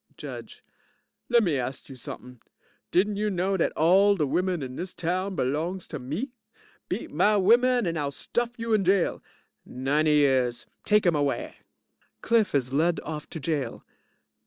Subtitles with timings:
[0.17, 0.63] JUDGE
[1.29, 2.41] Lemme ast you something.
[2.89, 6.31] Didn't you know dat all de women in dis town belongs to me?
[6.89, 9.21] Beat my women and I'll stuff you in jail.
[9.63, 10.65] 90 years.
[10.85, 11.57] Take 'im away.
[12.23, 13.85] (CLIFF is led off to jail.